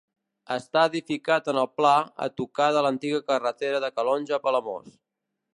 [0.53, 1.93] Està edificat en el Pla,
[2.27, 4.93] a tocar de l'antiga carretera de Calonge a Palamós.